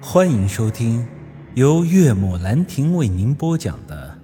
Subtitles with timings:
[0.00, 1.06] 欢迎收听
[1.54, 4.18] 由岳母兰亭为您播讲的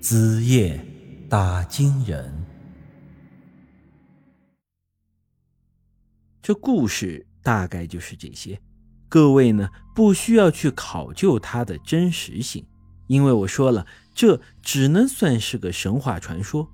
[0.02, 0.84] 《子夜
[1.28, 2.44] 打金人》。
[6.42, 8.60] 这故事大概就是这些，
[9.08, 12.66] 各位呢不需要去考究它的真实性，
[13.06, 16.68] 因为我说了，这只能算是个神话传说。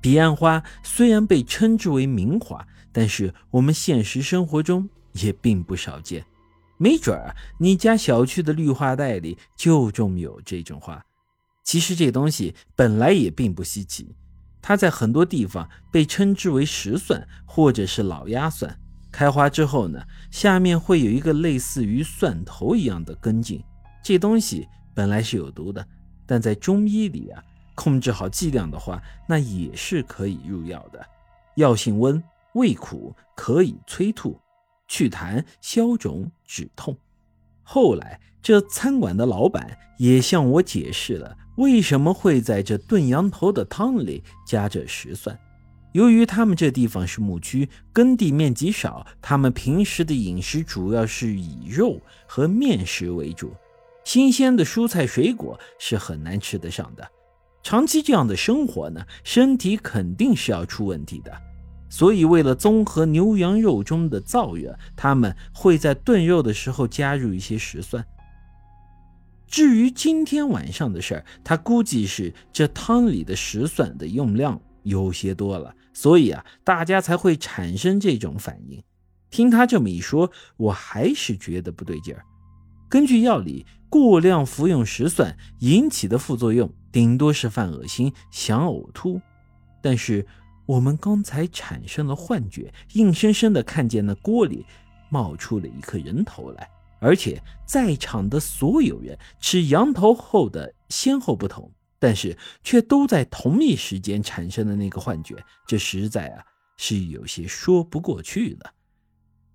[0.00, 6.24] 彼岸花虽然被称之为名花，但是我们现实生活中也并不少见。
[6.78, 11.04] 没准儿你家小区的绿化带里就种有这种花。
[11.62, 14.14] 其实这东西本来也并不稀奇，
[14.62, 18.74] 它在很多地方被称之为石蒜或者是老鸭蒜。
[19.12, 23.62] 开花之后呢，下面会有一个类似于蒜头一样的根茎。
[24.02, 25.86] 这东西本来是有毒的，
[26.26, 27.42] 但在中医里啊。
[27.74, 31.06] 控制好剂量的话，那也是可以入药的。
[31.54, 32.20] 药性温，
[32.54, 34.36] 味苦，可以催吐、
[34.88, 36.96] 祛痰、消肿、止痛。
[37.62, 45.38] 后来，这餐馆的老板也向我解释了为什么会在这炖羊头的汤里加这石蒜。
[45.92, 53.52] 由于他们这地方是牧区，耕地面积少，他们平时的饮食主要是以肉和面食为主，
[54.04, 57.06] 新鲜的蔬菜水果是很难吃得上的。
[57.62, 61.32] 长期这样的生活呢，身体肯定是要出问题的。
[61.88, 68.04] 所以，为了综合牛羊肉中的燥热，他们会在炖肉的时候加入一些石蒜。
[69.46, 78.82] 至于今天晚上的事儿，他估计是这汤里的石蒜的用量有些多了，所以啊，大家才会产生这种反应。
[79.30, 82.22] 听他这么一说，我还是觉得不对劲儿。
[82.90, 89.20] 根据药理，过量服用石蒜引起的副作用，顶多是犯恶心、想呕吐。
[89.82, 90.26] 但是
[90.68, 94.66] 我们刚才产生了幻觉，硬生生的看见那锅里
[95.08, 96.68] 冒出了一颗人头来，
[97.00, 106.44] 而且在场的所有人吃羊头后的先后不同，但是却都在同一时间产生的那个幻觉，这实在啊
[106.76, 108.70] 是有些说不过去了。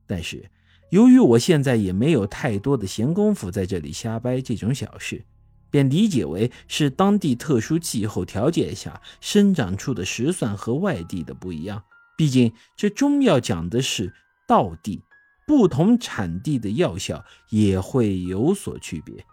[0.07, 0.49] 但是。
[0.89, 5.25] 由于我现在也没有太多的闲工夫在这里瞎掰这种小事，
[5.73, 11.83] 便理解为是当地特殊气候条件下生长出的石蒜和外地的不一样。
[12.15, 14.13] 毕竟这中药讲的是
[14.47, 15.01] 道地，
[15.47, 19.25] 不同产地的药效也会有所区别。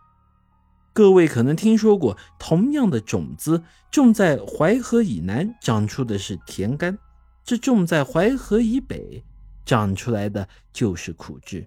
[0.95, 6.99] 各位可能听说过，同样的种子种在淮河以南长出的是甜甘，
[7.45, 9.23] 这种在淮河以北。
[9.67, 11.65] 长出来的就是苦汁，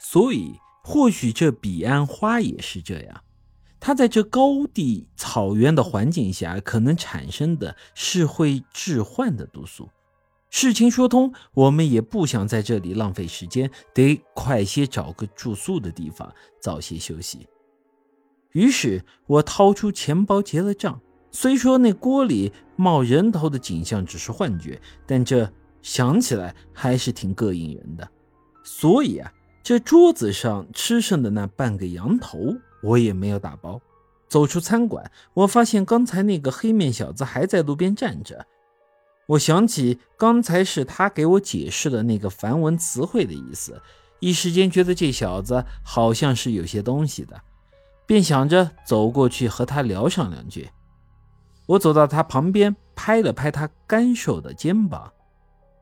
[0.00, 3.22] 所以或许这彼岸花也是这样。
[3.80, 9.88] 它在这高地草原的环境下，可能产生的是会致幻的毒素。
[10.50, 17.46] 事情说通，我们也不想在这里浪费时间，得快些找个住宿的地方，早些休息。
[18.52, 21.00] 于是我掏出钱包结了账。
[21.30, 25.50] 虽说那锅里冒人头的景象只是幻觉，但这……
[25.80, 28.06] 想起来还是挺膈应人的，
[28.64, 29.32] 所以啊，
[29.62, 32.38] 这桌子上吃剩的那半个羊头
[32.82, 33.80] 我也没有打包。
[34.28, 38.46] 走出餐馆，我发现刚才那个黑面小子还在路边站着。
[39.26, 43.80] 我想起刚才是他给我解释了那个梵文词汇的意思，
[44.20, 47.40] 一时间觉得这小子好像是有些东西的，
[48.06, 50.68] 便想着走过去和他聊上两句。
[51.66, 55.12] 我走到他旁边，拍了拍他干瘦的肩膀。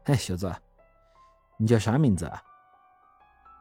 [0.05, 0.53] 哎，小子，
[1.59, 2.43] 你叫啥名字啊？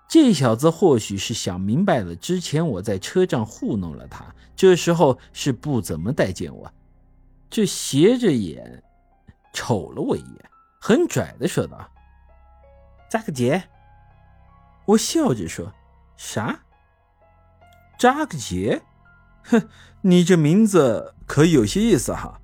[0.08, 6.72] 这小子或许是想明白了，之前我在车站糊弄了他，这时候是不怎么待见我，
[7.50, 8.84] 这斜着眼
[9.52, 10.50] 瞅了我一眼，
[10.80, 11.90] 很拽的说道
[13.10, 13.62] ：“扎个结。”
[14.86, 15.74] 我笑着说
[16.16, 16.60] ：“啥？
[17.98, 18.84] 扎个结？
[19.44, 19.68] 哼，
[20.02, 22.40] 你这名字可有些意思哈。”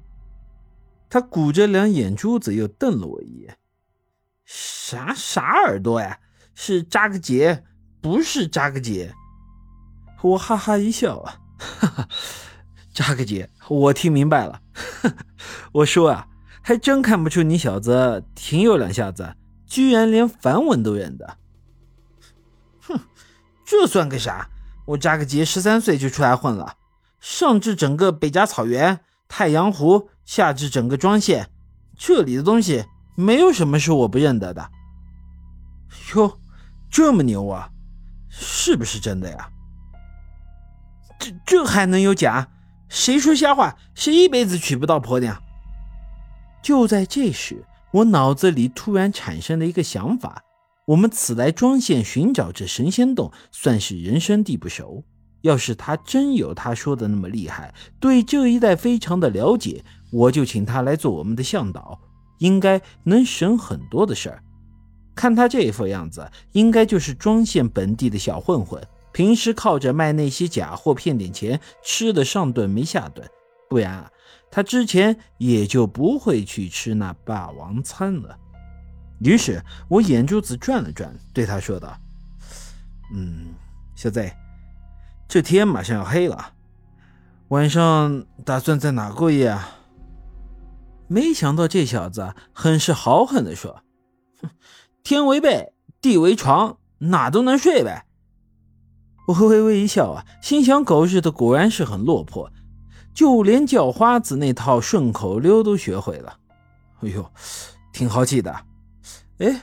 [1.08, 3.58] 他鼓着两眼珠子，又瞪了我一眼。
[4.46, 6.20] 啥啥耳朵呀？
[6.54, 7.64] 是扎个结，
[8.02, 9.14] 不是扎个结。
[10.22, 11.20] 我哈哈一笑，
[11.58, 12.08] 哈哈，
[12.94, 14.62] 扎个结，我听明白了。
[15.74, 16.28] 我说啊，
[16.62, 21.38] 还真看不出你小子挺有两下子，居然连梵文都认得。
[22.82, 23.00] 哼，
[23.66, 24.50] 这算个啥？
[24.86, 26.76] 我扎个结，十三岁就出来混了，
[27.20, 31.50] 上至整个北疆草原、太阳湖，下至整个庄县，
[31.98, 32.86] 这里的东西。
[33.16, 34.72] 没有什么是我不认得的。
[36.16, 36.40] 哟，
[36.92, 37.70] 这么牛啊，
[38.30, 39.50] 是不是真的呀？
[41.18, 42.50] 这这还能有假？
[42.90, 43.78] 谁说瞎话？
[43.96, 45.42] 谁一辈子娶不到婆娘？
[46.62, 50.44] 就在这时，我脑子里突然产生了一个想法。
[50.88, 55.06] 我们此来庄县寻找这神仙洞，算是人生地不熟。
[55.42, 62.00] 要是他真有他说的那么厉害，对这一带非常的了解，我就请他来做我们的向导，
[62.40, 64.44] 应该能省很多的事儿。
[65.22, 68.82] 看他这副样子，应该就是庄县本地的小混混，
[69.12, 73.30] 平时靠着卖那些假货骗点钱，吃的上顿没下顿，
[73.70, 74.12] 不然啊，
[74.50, 78.36] 他之前也就不会去吃那霸王餐了。
[79.20, 81.96] 于是我眼珠子转了转，对他说道
[83.14, 83.54] ：“嗯，
[83.96, 84.28] 小子。”
[85.30, 86.54] 这天马上要黑了，
[87.50, 89.78] 晚上打算在哪过夜啊？
[91.08, 93.84] 没想到这小子很是豪横的说
[94.42, 94.50] ：“哼，
[95.04, 98.06] 天为被，地为床，哪都能睡呗。”
[99.28, 102.52] 我微微一笑啊，心想狗日的果然是很落魄，
[103.14, 106.38] 就连叫花子那套顺口溜都学会了。
[107.02, 107.32] 哎呦，
[107.94, 108.54] 挺豪气的。
[109.40, 109.62] 哎，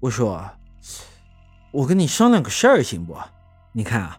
[0.00, 0.50] 我说，
[1.72, 3.16] 我跟你商量个事儿行不？
[3.72, 4.18] 你看啊。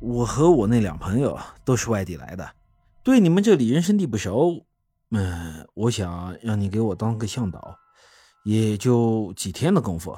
[0.00, 2.46] 我和我那两朋友都是外地来的，
[3.02, 4.66] 对你们这里人生地不熟。
[5.12, 7.78] 嗯，我想让你给我当个向导，
[8.44, 10.16] 也就几天的功夫。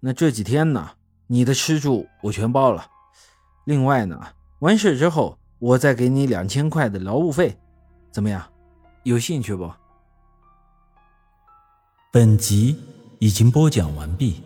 [0.00, 0.92] 那这几天呢，
[1.26, 2.86] 你的吃住我全包了。
[3.64, 4.18] 另外呢，
[4.60, 7.58] 完事之后我再给你两千块的劳务费，
[8.10, 8.42] 怎么样？
[9.02, 9.70] 有兴趣不？
[12.12, 12.78] 本集
[13.18, 14.42] 已经播讲完毕，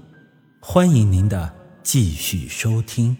[0.60, 3.16] 欢迎您的继续收听。